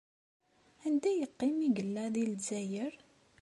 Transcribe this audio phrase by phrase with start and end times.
[0.85, 2.93] Anda ay yeqqim mi yella deg Lezzayer?